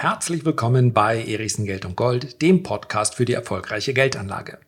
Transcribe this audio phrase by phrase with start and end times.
[0.00, 4.58] Herzlich willkommen bei Erichsen Geld und Gold, dem Podcast für die erfolgreiche Geldanlage.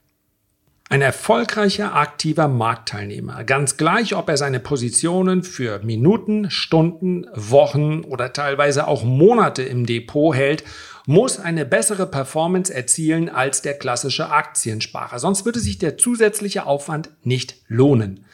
[0.88, 8.32] Ein erfolgreicher aktiver Marktteilnehmer, ganz gleich, ob er seine Positionen für Minuten, Stunden, Wochen oder
[8.32, 10.64] teilweise auch Monate im Depot hält,
[11.06, 15.20] muss eine bessere Performance erzielen als der klassische Aktiensparer.
[15.20, 18.24] Sonst würde sich der zusätzliche Aufwand nicht lohnen.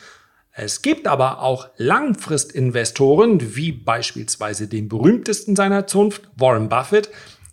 [0.59, 7.11] Es gibt aber auch Langfristinvestoren, wie beispielsweise den berühmtesten seiner Zunft, Warren Buffett,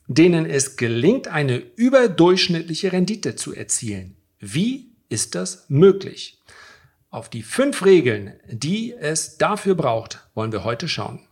[0.08, 4.16] denen es gelingt, eine überdurchschnittliche Rendite zu erzielen.
[4.40, 6.40] Wie ist das möglich?
[7.10, 11.28] Auf die fünf Regeln, die es dafür braucht, wollen wir heute schauen.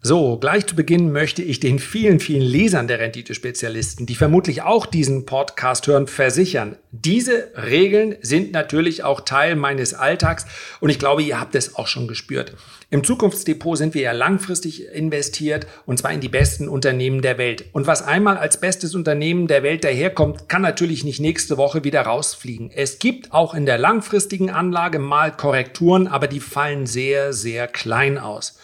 [0.00, 4.86] So, gleich zu Beginn möchte ich den vielen, vielen Lesern der Renditespezialisten, die vermutlich auch
[4.86, 6.76] diesen Podcast hören, versichern.
[6.92, 10.46] Diese Regeln sind natürlich auch Teil meines Alltags
[10.78, 12.54] und ich glaube, ihr habt es auch schon gespürt.
[12.90, 17.64] Im Zukunftsdepot sind wir ja langfristig investiert und zwar in die besten Unternehmen der Welt.
[17.72, 22.02] Und was einmal als bestes Unternehmen der Welt daherkommt, kann natürlich nicht nächste Woche wieder
[22.02, 22.70] rausfliegen.
[22.72, 28.16] Es gibt auch in der langfristigen Anlage mal Korrekturen, aber die fallen sehr, sehr klein
[28.16, 28.56] aus.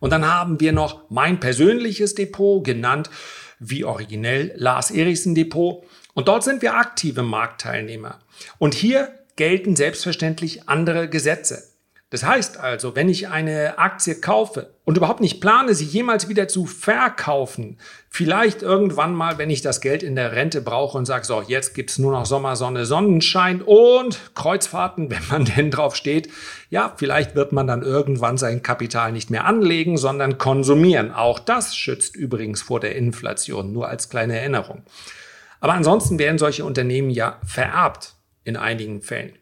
[0.00, 3.10] Und dann haben wir noch mein persönliches Depot, genannt
[3.58, 5.84] wie originell Lars Erichsen Depot.
[6.14, 8.20] Und dort sind wir aktive Marktteilnehmer.
[8.58, 11.64] Und hier gelten selbstverständlich andere Gesetze.
[12.10, 16.48] Das heißt also, wenn ich eine Aktie kaufe und überhaupt nicht plane, sie jemals wieder
[16.48, 17.76] zu verkaufen,
[18.08, 21.74] vielleicht irgendwann mal, wenn ich das Geld in der Rente brauche und sage, so, jetzt
[21.74, 26.30] gibt's nur noch Sommersonne, Sonnenschein und Kreuzfahrten, wenn man denn drauf steht,
[26.70, 31.12] ja, vielleicht wird man dann irgendwann sein Kapital nicht mehr anlegen, sondern konsumieren.
[31.12, 34.82] Auch das schützt übrigens vor der Inflation, nur als kleine Erinnerung.
[35.60, 38.14] Aber ansonsten werden solche Unternehmen ja vererbt
[38.44, 39.34] in einigen Fällen.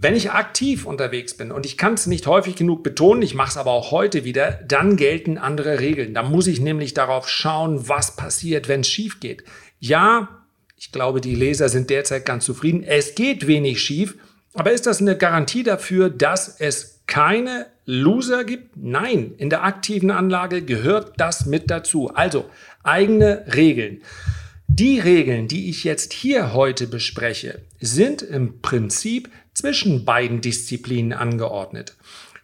[0.00, 3.50] Wenn ich aktiv unterwegs bin und ich kann es nicht häufig genug betonen, ich mache
[3.50, 6.14] es aber auch heute wieder, dann gelten andere Regeln.
[6.14, 9.42] Da muss ich nämlich darauf schauen, was passiert, wenn es schief geht.
[9.80, 10.28] Ja,
[10.76, 12.84] ich glaube, die Leser sind derzeit ganz zufrieden.
[12.84, 14.14] Es geht wenig schief,
[14.54, 18.76] aber ist das eine Garantie dafür, dass es keine Loser gibt?
[18.76, 22.14] Nein, in der aktiven Anlage gehört das mit dazu.
[22.14, 22.48] Also
[22.84, 24.02] eigene Regeln.
[24.78, 31.96] Die Regeln, die ich jetzt hier heute bespreche, sind im Prinzip zwischen beiden Disziplinen angeordnet.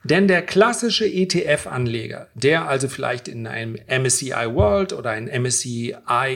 [0.03, 5.95] Denn der klassische ETF-Anleger, der also vielleicht in einem MSCI World oder ein MSCI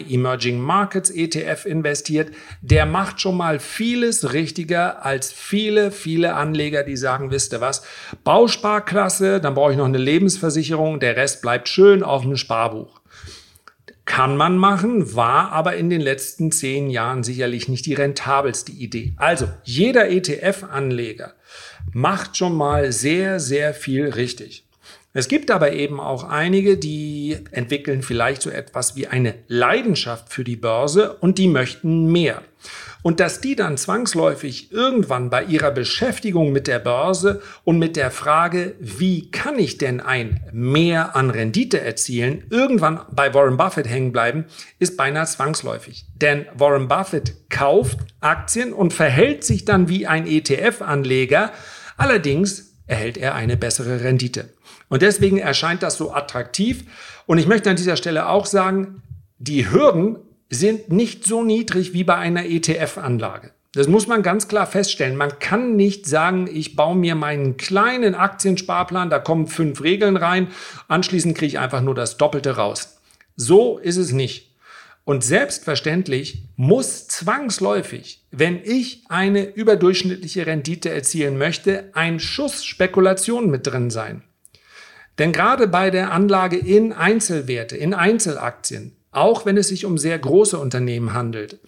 [0.09, 2.31] Emerging Markets ETF investiert,
[2.63, 7.83] der macht schon mal vieles richtiger als viele, viele Anleger, die sagen, wisst ihr was,
[8.23, 12.98] Bausparklasse, dann brauche ich noch eine Lebensversicherung, der Rest bleibt schön auf dem Sparbuch.
[14.09, 19.13] Kann man machen, war aber in den letzten zehn Jahren sicherlich nicht die rentabelste Idee.
[19.19, 21.35] Also jeder ETF-Anleger
[21.93, 24.67] macht schon mal sehr, sehr viel richtig.
[25.15, 30.45] Es gibt aber eben auch einige, die entwickeln vielleicht so etwas wie eine Leidenschaft für
[30.45, 32.43] die Börse und die möchten mehr.
[33.03, 38.11] Und dass die dann zwangsläufig irgendwann bei ihrer Beschäftigung mit der Börse und mit der
[38.11, 44.13] Frage, wie kann ich denn ein Mehr an Rendite erzielen, irgendwann bei Warren Buffett hängen
[44.13, 44.45] bleiben,
[44.79, 46.07] ist beinahe zwangsläufig.
[46.17, 51.53] Denn Warren Buffett kauft Aktien und verhält sich dann wie ein ETF-Anleger.
[51.97, 54.51] Allerdings erhält er eine bessere Rendite.
[54.89, 56.85] Und deswegen erscheint das so attraktiv.
[57.27, 59.03] Und ich möchte an dieser Stelle auch sagen,
[59.39, 60.17] die Hürden
[60.51, 63.53] sind nicht so niedrig wie bei einer ETF-Anlage.
[63.73, 65.17] Das muss man ganz klar feststellen.
[65.17, 70.49] Man kann nicht sagen, ich baue mir meinen kleinen Aktiensparplan, da kommen fünf Regeln rein,
[70.89, 72.99] anschließend kriege ich einfach nur das Doppelte raus.
[73.37, 74.57] So ist es nicht.
[75.05, 83.67] Und selbstverständlich muss zwangsläufig, wenn ich eine überdurchschnittliche Rendite erzielen möchte, ein Schuss Spekulation mit
[83.67, 84.23] drin sein.
[85.19, 90.19] Denn gerade bei der Anlage in Einzelwerte, in Einzelaktien, auch wenn es sich um sehr
[90.19, 91.59] große Unternehmen handelt,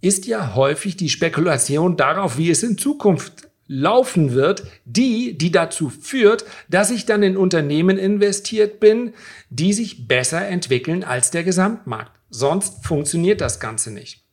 [0.00, 5.90] ist ja häufig die Spekulation darauf, wie es in Zukunft laufen wird, die, die dazu
[5.90, 9.12] führt, dass ich dann in Unternehmen investiert bin,
[9.50, 12.12] die sich besser entwickeln als der Gesamtmarkt.
[12.30, 14.24] Sonst funktioniert das Ganze nicht.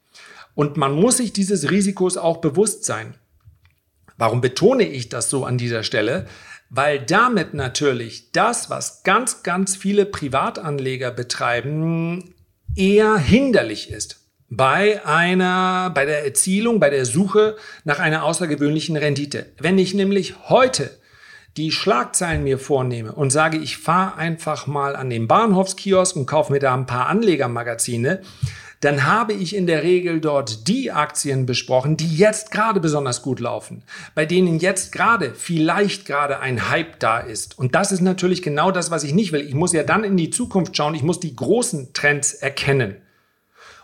[0.54, 3.16] Und man muss sich dieses Risikos auch bewusst sein.
[4.18, 6.28] Warum betone ich das so an dieser Stelle?
[6.70, 12.34] Weil damit natürlich das, was ganz, ganz viele Privatanleger betreiben,
[12.76, 19.48] eher hinderlich ist bei einer, bei der Erzielung, bei der Suche nach einer außergewöhnlichen Rendite.
[19.60, 20.92] Wenn ich nämlich heute
[21.58, 26.52] die Schlagzeilen mir vornehme und sage, ich fahre einfach mal an den Bahnhofskiosk und kaufe
[26.52, 28.22] mir da ein paar Anlegermagazine,
[28.82, 33.40] dann habe ich in der Regel dort die Aktien besprochen, die jetzt gerade besonders gut
[33.40, 33.84] laufen,
[34.14, 37.58] bei denen jetzt gerade vielleicht gerade ein Hype da ist.
[37.58, 39.42] Und das ist natürlich genau das, was ich nicht will.
[39.42, 42.98] Ich muss ja dann in die Zukunft schauen, ich muss die großen Trends erkennen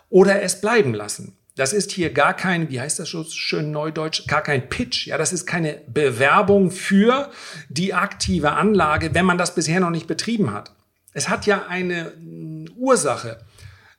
[0.10, 1.38] oder es bleiben lassen.
[1.56, 5.08] Das ist hier gar kein, wie heißt das schon schön neudeutsch, gar kein Pitch.
[5.08, 7.30] Ja, das ist keine Bewerbung für
[7.70, 10.72] die aktive Anlage, wenn man das bisher noch nicht betrieben hat.
[11.14, 13.42] Es hat ja eine mm, Ursache,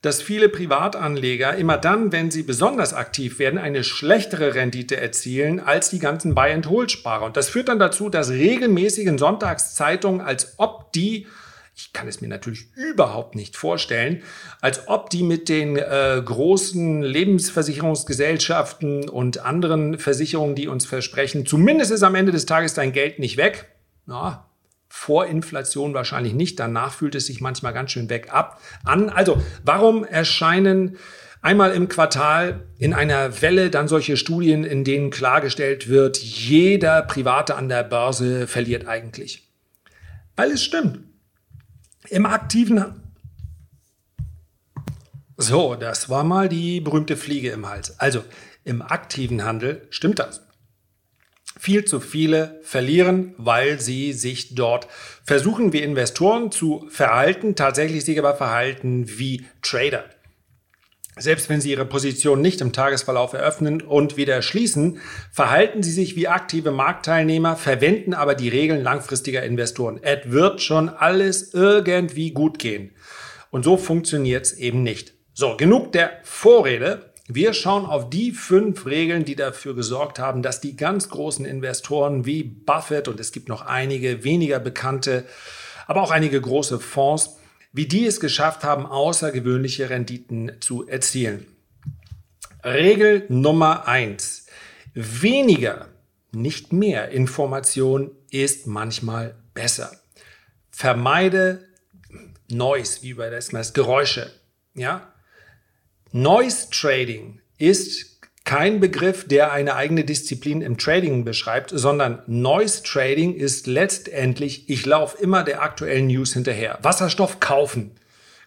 [0.03, 5.91] dass viele Privatanleger immer dann, wenn sie besonders aktiv werden, eine schlechtere Rendite erzielen als
[5.91, 7.25] die ganzen Buy-and-Hold-Sparer.
[7.25, 11.27] Und das führt dann dazu, dass regelmäßigen Sonntagszeitungen, als ob die
[11.75, 14.23] ich kann es mir natürlich überhaupt nicht vorstellen,
[14.61, 21.91] als ob die mit den äh, großen Lebensversicherungsgesellschaften und anderen Versicherungen, die uns versprechen, zumindest
[21.91, 23.71] ist am Ende des Tages dein Geld nicht weg.
[24.07, 24.52] Ja,
[24.95, 29.09] vor Inflation wahrscheinlich nicht, danach fühlt es sich manchmal ganz schön weg ab an.
[29.09, 30.99] Also, warum erscheinen
[31.41, 37.55] einmal im Quartal in einer Welle dann solche Studien, in denen klargestellt wird, jeder Private
[37.55, 39.51] an der Börse verliert eigentlich?
[40.37, 41.01] Weil es stimmt.
[42.11, 43.01] Im aktiven
[45.39, 47.99] so, das war mal die berühmte Fliege im Hals.
[47.99, 48.23] Also
[48.63, 50.43] im aktiven Handel stimmt das.
[51.63, 54.89] Viel zu viele verlieren, weil sie sich dort
[55.23, 60.05] versuchen, wie Investoren zu verhalten, tatsächlich sich aber verhalten wie Trader.
[61.17, 64.99] Selbst wenn Sie Ihre Position nicht im Tagesverlauf eröffnen und wieder schließen,
[65.31, 70.01] verhalten Sie sich wie aktive Marktteilnehmer, verwenden aber die Regeln langfristiger Investoren.
[70.03, 72.91] Es wird schon alles irgendwie gut gehen.
[73.51, 75.15] Und so funktioniert es eben nicht.
[75.33, 77.12] So, genug der Vorrede.
[77.29, 82.27] Wir schauen auf die fünf Regeln, die dafür gesorgt haben, dass die ganz großen Investoren
[82.27, 85.25] wie Buffett und es gibt noch einige weniger bekannte,
[85.87, 87.37] aber auch einige große Fonds
[87.73, 91.47] wie die es geschafft haben, außergewöhnliche Renditen zu erzielen.
[92.63, 94.47] Regel Nummer eins:
[94.95, 95.89] Weniger,
[96.33, 99.93] nicht mehr Information ist manchmal besser.
[100.71, 101.67] Vermeide
[102.51, 104.31] Noise, wie bei das Geräusche.
[104.75, 105.12] Ja?
[106.13, 113.35] Noise Trading ist kein Begriff, der eine eigene Disziplin im Trading beschreibt, sondern Noise Trading
[113.35, 116.79] ist letztendlich, ich laufe immer der aktuellen News hinterher.
[116.83, 117.93] Wasserstoff kaufen,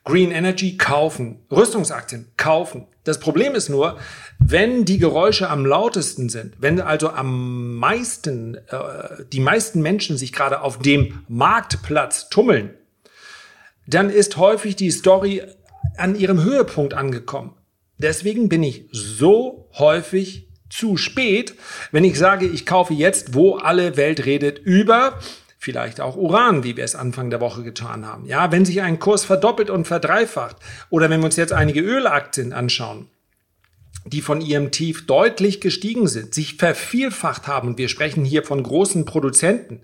[0.04, 2.86] Green Energy kaufen, Rüstungsaktien kaufen.
[3.04, 3.98] Das Problem ist nur,
[4.38, 10.34] wenn die Geräusche am lautesten sind, wenn also am meisten, äh, die meisten Menschen sich
[10.34, 12.76] gerade auf dem Marktplatz tummeln,
[13.88, 15.42] dann ist häufig die Story
[15.98, 17.54] an ihrem Höhepunkt angekommen.
[17.98, 21.56] Deswegen bin ich so häufig zu spät,
[21.92, 25.20] wenn ich sage, ich kaufe jetzt, wo alle Welt redet über
[25.66, 28.28] vielleicht auch Uran, wie wir es Anfang der Woche getan haben.
[28.28, 30.58] Ja, wenn sich ein Kurs verdoppelt und verdreifacht
[30.92, 33.08] oder wenn wir uns jetzt einige Ölaktien anschauen,
[34.06, 38.62] die von ihrem Tief deutlich gestiegen sind, sich vervielfacht haben und wir sprechen hier von
[38.62, 39.82] großen Produzenten,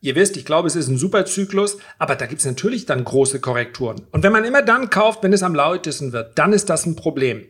[0.00, 3.40] Ihr wisst, ich glaube, es ist ein Superzyklus, aber da gibt es natürlich dann große
[3.40, 4.02] Korrekturen.
[4.12, 6.94] Und wenn man immer dann kauft, wenn es am lautesten wird, dann ist das ein
[6.94, 7.44] Problem.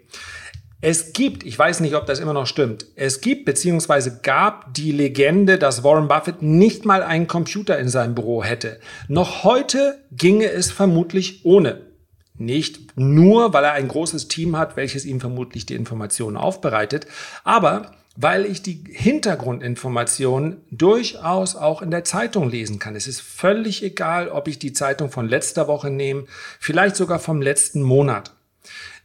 [0.81, 4.13] Es gibt, ich weiß nicht, ob das immer noch stimmt, es gibt bzw.
[4.23, 8.79] gab die Legende, dass Warren Buffett nicht mal einen Computer in seinem Büro hätte.
[9.09, 11.89] Noch heute ginge es vermutlich ohne.
[12.37, 17.09] Nicht nur, weil er ein großes Team hat, welches ihm vermutlich die Informationen aufbereitet,
[17.43, 17.91] aber
[18.21, 22.97] weil ich die Hintergrundinformationen durchaus auch in der Zeitung lesen kann.
[22.97, 26.25] Es ist völlig egal, ob ich die Zeitung von letzter Woche nehme,
[26.59, 28.35] vielleicht sogar vom letzten Monat.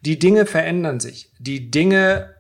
[0.02, 1.30] Die Dinge verändern sich.
[1.38, 2.34] Die Dinge,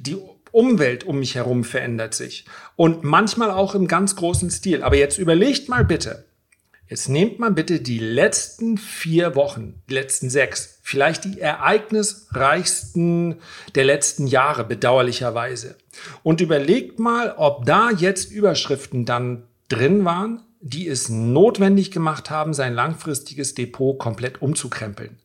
[0.00, 0.16] die
[0.50, 2.44] Umwelt um mich herum verändert sich.
[2.74, 4.82] Und manchmal auch im ganz großen Stil.
[4.82, 6.24] Aber jetzt überlegt mal bitte,
[6.88, 13.40] Jetzt nehmt mal bitte die letzten vier Wochen, die letzten sechs, vielleicht die ereignisreichsten
[13.74, 15.74] der letzten Jahre, bedauerlicherweise.
[16.22, 22.54] Und überlegt mal, ob da jetzt Überschriften dann drin waren, die es notwendig gemacht haben,
[22.54, 25.18] sein langfristiges Depot komplett umzukrempeln.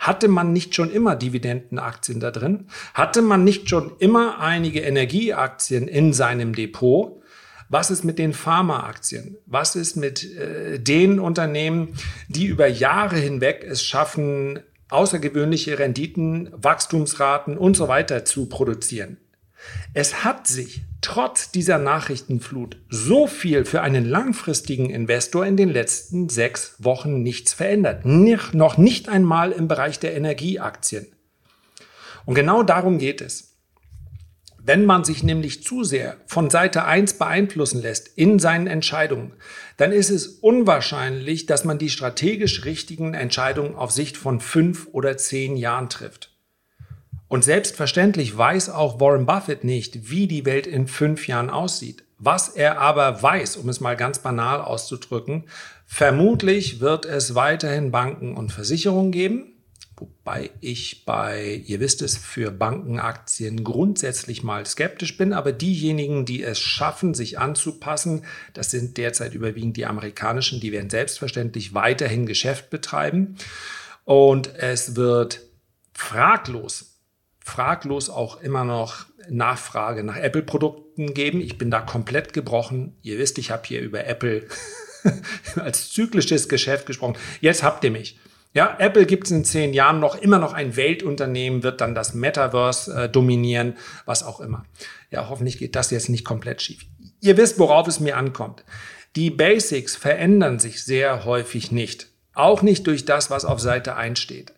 [0.00, 2.66] Hatte man nicht schon immer Dividendenaktien da drin?
[2.92, 7.22] Hatte man nicht schon immer einige Energieaktien in seinem Depot?
[7.68, 9.36] Was ist mit den Pharmaaktien?
[9.46, 11.94] Was ist mit äh, den Unternehmen,
[12.26, 19.18] die über Jahre hinweg es schaffen, außergewöhnliche Renditen, Wachstumsraten und so weiter zu produzieren?
[19.94, 26.28] Es hat sich trotz dieser Nachrichtenflut so viel für einen langfristigen Investor in den letzten
[26.28, 28.04] sechs Wochen nichts verändert.
[28.04, 31.06] Noch nicht einmal im Bereich der Energieaktien.
[32.24, 33.55] Und genau darum geht es.
[34.66, 39.32] Wenn man sich nämlich zu sehr von Seite 1 beeinflussen lässt in seinen Entscheidungen,
[39.76, 45.16] dann ist es unwahrscheinlich, dass man die strategisch richtigen Entscheidungen auf Sicht von fünf oder
[45.16, 46.32] zehn Jahren trifft.
[47.28, 52.02] Und selbstverständlich weiß auch Warren Buffett nicht, wie die Welt in fünf Jahren aussieht.
[52.18, 55.44] Was er aber weiß, um es mal ganz banal auszudrücken,
[55.86, 59.55] vermutlich wird es weiterhin Banken und Versicherungen geben,
[59.96, 66.42] wobei ich bei, ihr wisst es, für Bankenaktien grundsätzlich mal skeptisch bin, aber diejenigen, die
[66.42, 68.24] es schaffen, sich anzupassen,
[68.54, 73.36] das sind derzeit überwiegend die amerikanischen, die werden selbstverständlich weiterhin Geschäft betreiben
[74.04, 75.40] und es wird
[75.94, 76.96] fraglos
[77.46, 81.40] fraglos auch immer noch Nachfrage nach Apple-Produkten geben.
[81.40, 82.96] Ich bin da komplett gebrochen.
[83.02, 84.48] Ihr wisst, ich habe hier über Apple
[85.56, 87.16] als zyklisches Geschäft gesprochen.
[87.40, 88.18] Jetzt habt ihr mich.
[88.56, 92.14] Ja, Apple gibt es in zehn Jahren noch immer noch ein Weltunternehmen, wird dann das
[92.14, 94.64] Metaverse äh, dominieren, was auch immer.
[95.10, 96.86] Ja, hoffentlich geht das jetzt nicht komplett schief.
[97.20, 98.64] Ihr wisst, worauf es mir ankommt.
[99.14, 102.08] Die Basics verändern sich sehr häufig nicht.
[102.32, 104.54] Auch nicht durch das, was auf Seite 1 steht.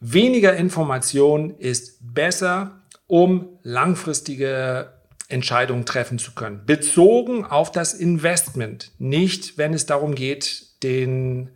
[0.00, 4.92] Weniger Information ist besser, um langfristige
[5.28, 6.66] Entscheidungen treffen zu können.
[6.66, 11.50] Bezogen auf das Investment, nicht wenn es darum geht, den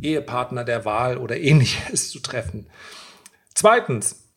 [0.00, 2.68] Ehepartner der Wahl oder ähnliches zu treffen.
[3.54, 4.28] Zweitens,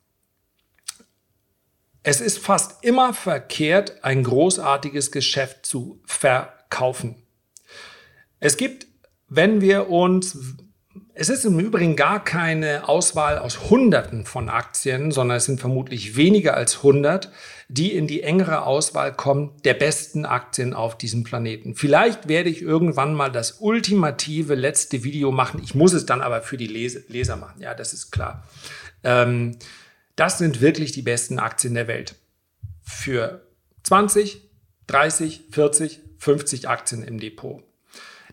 [2.03, 7.21] es ist fast immer verkehrt, ein großartiges Geschäft zu verkaufen.
[8.39, 8.87] Es gibt,
[9.27, 10.37] wenn wir uns
[11.19, 16.15] es ist im Übrigen gar keine Auswahl aus Hunderten von Aktien, sondern es sind vermutlich
[16.15, 17.31] weniger als 100,
[17.69, 21.73] die in die engere Auswahl kommen der besten Aktien auf diesem Planeten.
[21.73, 25.59] Vielleicht werde ich irgendwann mal das ultimative letzte Video machen.
[25.63, 27.61] Ich muss es dann aber für die Leser machen.
[27.61, 28.47] Ja, das ist klar.
[29.03, 29.57] Ähm,
[30.15, 32.13] das sind wirklich die besten Aktien der Welt.
[32.83, 33.41] Für
[33.83, 34.41] 20,
[34.85, 37.66] 30, 40, 50 Aktien im Depot.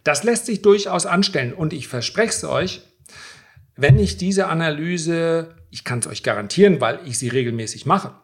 [0.04, 2.82] Das lässt sich durchaus anstellen und ich verspreche es euch,
[3.75, 8.14] wenn ich diese Analyse, ich kann es euch garantieren, weil ich sie regelmäßig mache,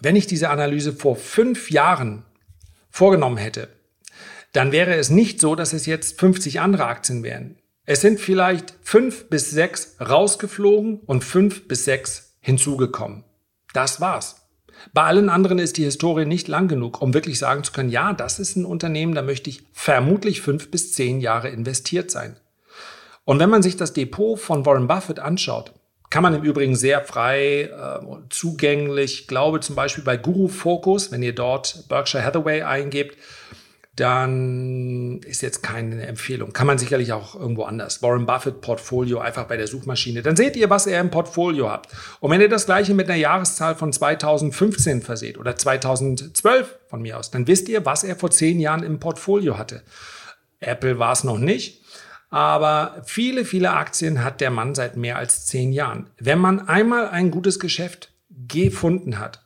[0.00, 2.24] wenn ich diese Analyse vor fünf Jahren
[2.90, 3.68] vorgenommen hätte,
[4.52, 7.58] dann wäre es nicht so, dass es jetzt 50 andere Aktien wären.
[7.84, 13.24] Es sind vielleicht fünf bis sechs rausgeflogen und fünf bis sechs hinzugekommen.
[13.74, 14.45] Das war's.
[14.92, 18.12] Bei allen anderen ist die Historie nicht lang genug, um wirklich sagen zu können, ja,
[18.12, 22.36] das ist ein Unternehmen, da möchte ich vermutlich fünf bis zehn Jahre investiert sein.
[23.24, 25.72] Und wenn man sich das Depot von Warren Buffett anschaut,
[26.10, 27.98] kann man im Übrigen sehr frei äh,
[28.30, 33.18] zugänglich, glaube zum Beispiel bei Guru Focus, wenn ihr dort Berkshire Hathaway eingebt,
[33.96, 36.52] dann ist jetzt keine Empfehlung.
[36.52, 38.02] Kann man sicherlich auch irgendwo anders.
[38.02, 40.20] Warren Buffett Portfolio einfach bei der Suchmaschine.
[40.20, 41.88] Dann seht ihr, was er im Portfolio hat.
[42.20, 47.18] Und wenn ihr das gleiche mit einer Jahreszahl von 2015 verseht oder 2012 von mir
[47.18, 49.82] aus, dann wisst ihr, was er vor zehn Jahren im Portfolio hatte.
[50.60, 51.82] Apple war es noch nicht.
[52.28, 56.10] Aber viele, viele Aktien hat der Mann seit mehr als zehn Jahren.
[56.18, 59.45] Wenn man einmal ein gutes Geschäft gefunden hat,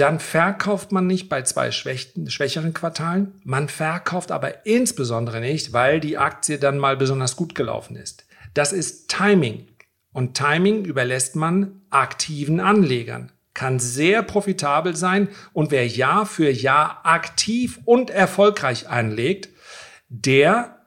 [0.00, 3.40] dann verkauft man nicht bei zwei schwächeren Quartalen.
[3.44, 8.26] Man verkauft aber insbesondere nicht, weil die Aktie dann mal besonders gut gelaufen ist.
[8.52, 9.66] Das ist Timing.
[10.12, 13.32] Und Timing überlässt man aktiven Anlegern.
[13.54, 19.48] Kann sehr profitabel sein und wer Jahr für Jahr aktiv und erfolgreich anlegt,
[20.10, 20.80] der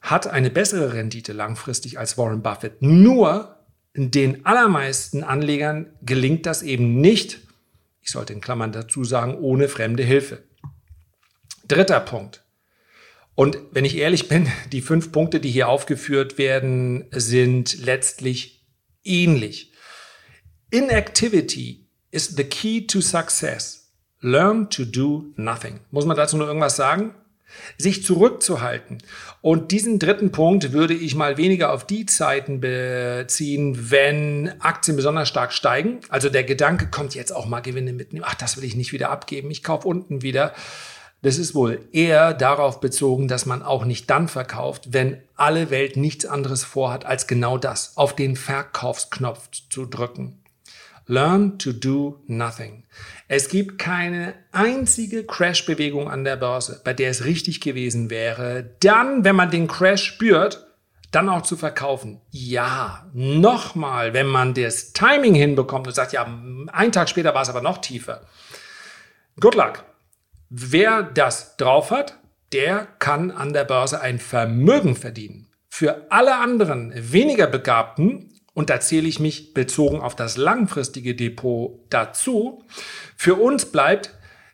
[0.00, 2.80] hat eine bessere Rendite langfristig als Warren Buffett.
[2.80, 3.56] Nur
[3.94, 7.40] den allermeisten Anlegern gelingt das eben nicht
[8.02, 10.42] ich sollte in Klammern dazu sagen, ohne fremde Hilfe.
[11.66, 12.44] Dritter Punkt.
[13.34, 18.66] Und wenn ich ehrlich bin, die fünf Punkte, die hier aufgeführt werden, sind letztlich
[19.04, 19.72] ähnlich.
[20.70, 23.92] Inactivity is the key to success.
[24.20, 25.80] Learn to do nothing.
[25.90, 27.14] Muss man dazu noch irgendwas sagen?
[27.78, 28.98] Sich zurückzuhalten.
[29.40, 35.28] Und diesen dritten Punkt würde ich mal weniger auf die Zeiten beziehen, wenn Aktien besonders
[35.28, 36.00] stark steigen.
[36.08, 38.24] Also der Gedanke kommt jetzt auch mal Gewinne mitnehmen.
[38.26, 39.50] Ach, das will ich nicht wieder abgeben.
[39.50, 40.52] Ich kaufe unten wieder.
[41.22, 45.96] Das ist wohl eher darauf bezogen, dass man auch nicht dann verkauft, wenn alle Welt
[45.96, 50.41] nichts anderes vorhat, als genau das, auf den Verkaufsknopf zu drücken.
[51.06, 52.84] Learn to do nothing.
[53.28, 59.24] Es gibt keine einzige Crash-Bewegung an der Börse, bei der es richtig gewesen wäre, dann,
[59.24, 60.66] wenn man den Crash spürt,
[61.10, 62.20] dann auch zu verkaufen.
[62.30, 66.24] Ja, nochmal, wenn man das Timing hinbekommt und sagt, ja,
[66.72, 68.22] einen Tag später war es aber noch tiefer.
[69.38, 69.84] Good luck.
[70.48, 72.18] Wer das drauf hat,
[72.52, 75.48] der kann an der Börse ein Vermögen verdienen.
[75.68, 81.80] Für alle anderen weniger Begabten und da zähle ich mich bezogen auf das langfristige Depot
[81.90, 82.62] dazu.
[83.16, 84.12] Für uns bleibt,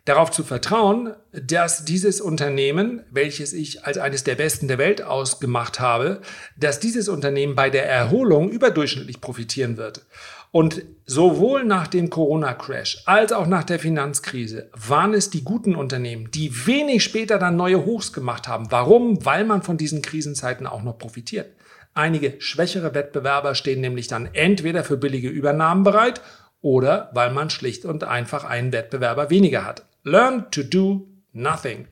[0.09, 5.81] Darauf zu vertrauen, dass dieses Unternehmen, welches ich als eines der besten der Welt ausgemacht
[5.81, 6.23] habe,
[6.57, 10.07] dass dieses Unternehmen bei der Erholung überdurchschnittlich profitieren wird.
[10.51, 16.31] Und sowohl nach dem Corona-Crash als auch nach der Finanzkrise waren es die guten Unternehmen,
[16.31, 18.69] die wenig später dann neue Hochs gemacht haben.
[18.71, 19.23] Warum?
[19.27, 21.51] Weil man von diesen Krisenzeiten auch noch profitiert.
[21.95, 26.21] Einige schwächere Wettbewerber stehen nämlich dann entweder für billige Übernahmen bereit
[26.61, 29.87] oder weil man schlicht und einfach einen Wettbewerber weniger hat.
[30.05, 31.87] Learn to do nothing.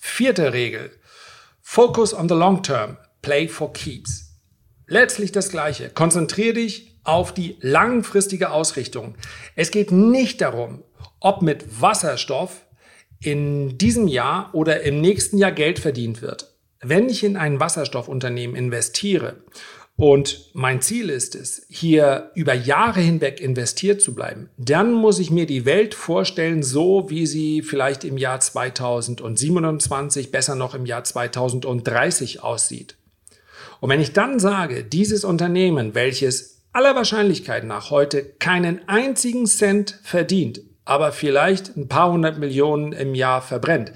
[0.00, 0.90] Vierte Regel.
[1.60, 2.96] Focus on the long term.
[3.22, 4.40] Play for keeps.
[4.86, 5.90] Letztlich das Gleiche.
[5.90, 9.14] Konzentriere dich auf die langfristige Ausrichtung.
[9.56, 10.82] Es geht nicht darum,
[11.20, 12.66] ob mit Wasserstoff
[13.20, 16.51] in diesem Jahr oder im nächsten Jahr Geld verdient wird.
[16.84, 19.36] Wenn ich in ein Wasserstoffunternehmen investiere
[19.94, 25.30] und mein Ziel ist es, hier über Jahre hinweg investiert zu bleiben, dann muss ich
[25.30, 31.04] mir die Welt vorstellen, so wie sie vielleicht im Jahr 2027, besser noch im Jahr
[31.04, 32.96] 2030 aussieht.
[33.78, 40.00] Und wenn ich dann sage, dieses Unternehmen, welches aller Wahrscheinlichkeit nach heute keinen einzigen Cent
[40.02, 43.92] verdient, aber vielleicht ein paar hundert Millionen im Jahr verbrennt,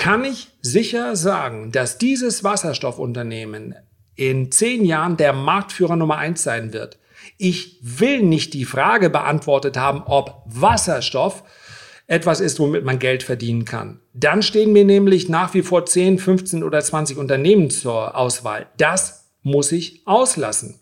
[0.00, 3.74] kann ich sicher sagen, dass dieses Wasserstoffunternehmen
[4.14, 6.98] in zehn Jahren der Marktführer Nummer eins sein wird.
[7.36, 11.44] Ich will nicht die Frage beantwortet haben, ob Wasserstoff
[12.06, 14.00] etwas ist, womit man Geld verdienen kann.
[14.14, 18.68] Dann stehen mir nämlich nach wie vor 10, 15 oder 20 Unternehmen zur Auswahl.
[18.78, 20.80] Das muss ich auslassen.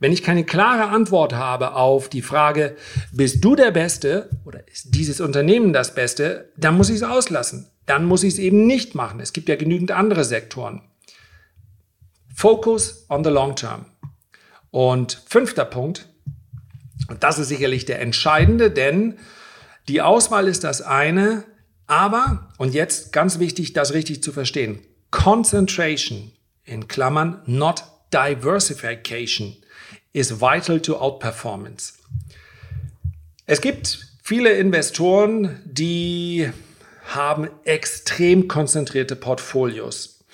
[0.00, 2.76] Wenn ich keine klare Antwort habe auf die Frage,
[3.10, 7.70] bist du der Beste oder ist dieses Unternehmen das Beste, dann muss ich es auslassen.
[7.86, 9.20] Dann muss ich es eben nicht machen.
[9.20, 10.82] Es gibt ja genügend andere Sektoren.
[12.34, 13.86] Focus on the long term.
[14.70, 16.08] Und fünfter Punkt,
[17.08, 19.18] und das ist sicherlich der entscheidende, denn
[19.88, 21.44] die Auswahl ist das eine,
[21.86, 26.32] aber, und jetzt ganz wichtig, das richtig zu verstehen, Concentration
[26.64, 29.56] in Klammern, not diversification,
[30.12, 31.94] is vital to outperformance.
[33.46, 36.50] Es gibt viele Investoren, die
[37.04, 40.24] haben extrem konzentrierte Portfolios.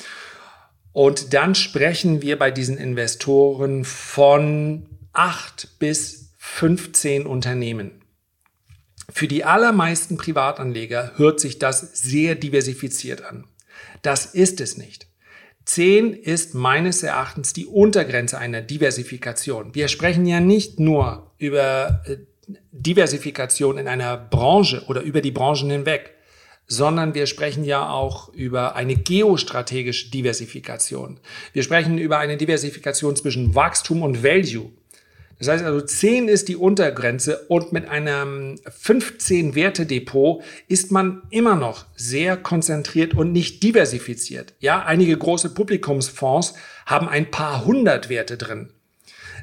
[0.93, 8.02] Und dann sprechen wir bei diesen Investoren von acht bis 15 Unternehmen.
[9.13, 13.45] Für die allermeisten Privatanleger hört sich das sehr diversifiziert an.
[14.02, 15.09] Das ist es nicht.
[15.65, 19.75] Zehn ist meines Erachtens die Untergrenze einer Diversifikation.
[19.75, 22.17] Wir sprechen ja nicht nur über äh,
[22.73, 26.15] Diversifikation in einer Branche oder über die Branchen hinweg
[26.71, 31.19] sondern wir sprechen ja auch über eine geostrategische Diversifikation.
[31.52, 34.71] Wir sprechen über eine Diversifikation zwischen Wachstum und Value.
[35.41, 41.23] Das heißt also, 10 ist die Untergrenze und mit einem 15 Werte Depot ist man
[41.30, 44.54] immer noch sehr konzentriert und nicht diversifiziert.
[44.61, 46.54] Ja, einige große Publikumsfonds
[46.87, 48.71] haben ein paar hundert Werte drin.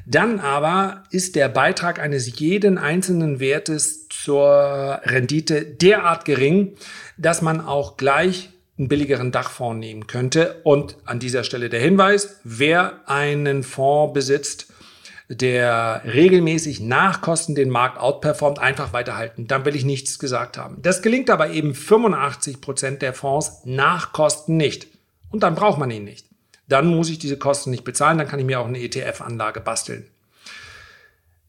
[0.06, 6.76] Dann aber ist der Beitrag eines jeden einzelnen Wertes zur Rendite derart gering,
[7.16, 10.60] dass man auch gleich einen billigeren Dachfonds nehmen könnte.
[10.64, 14.66] Und an dieser Stelle der Hinweis, wer einen Fonds besitzt,
[15.30, 19.46] der regelmäßig nach Kosten den Markt outperformt, einfach weiterhalten.
[19.46, 20.76] Dann will ich nichts gesagt haben.
[20.82, 24.88] Das gelingt aber eben 85 Prozent der Fonds nach Kosten nicht.
[25.30, 26.28] Und dann braucht man ihn nicht
[26.68, 30.06] dann muss ich diese Kosten nicht bezahlen, dann kann ich mir auch eine ETF-Anlage basteln.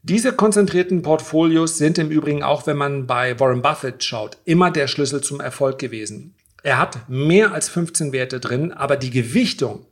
[0.02, 4.88] Diese konzentrierten Portfolios sind im Übrigen auch, wenn man bei Warren Buffett schaut, immer der
[4.88, 6.36] Schlüssel zum Erfolg gewesen.
[6.64, 9.86] Er hat mehr als 15 Werte drin, aber die Gewichtung,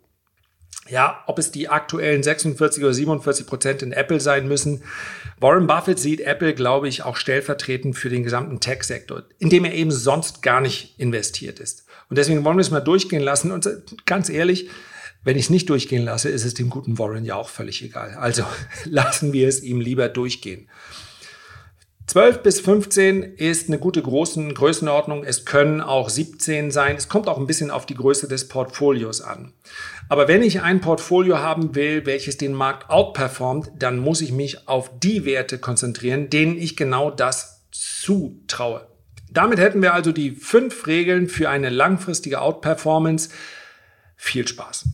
[0.90, 4.84] ja, ob es die aktuellen 46 oder 47 Prozent in Apple sein müssen.
[5.40, 9.74] Warren Buffett sieht Apple, glaube ich, auch stellvertretend für den gesamten Tech-Sektor, in dem er
[9.74, 11.86] eben sonst gar nicht investiert ist.
[12.10, 13.52] Und deswegen wollen wir es mal durchgehen lassen.
[13.52, 13.70] Und
[14.06, 14.70] ganz ehrlich,
[15.28, 18.14] wenn ich es nicht durchgehen lasse, ist es dem guten Warren ja auch völlig egal.
[18.14, 18.44] Also
[18.86, 20.70] lassen wir es ihm lieber durchgehen.
[22.06, 25.26] 12 bis 15 ist eine gute großen Größenordnung.
[25.26, 26.96] Es können auch 17 sein.
[26.96, 29.52] Es kommt auch ein bisschen auf die Größe des Portfolios an.
[30.08, 34.70] Aber wenn ich ein Portfolio haben will, welches den Markt outperformt, dann muss ich mich
[34.70, 38.88] auf die Werte konzentrieren, denen ich genau das zutraue.
[39.30, 43.28] Damit hätten wir also die fünf Regeln für eine langfristige Outperformance.
[44.16, 44.86] Viel Spaß!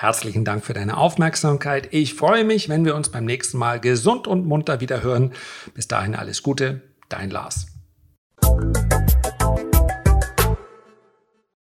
[0.00, 1.88] Herzlichen Dank für deine Aufmerksamkeit.
[1.90, 5.32] Ich freue mich, wenn wir uns beim nächsten Mal gesund und munter wieder hören.
[5.74, 7.66] Bis dahin alles Gute, dein Lars.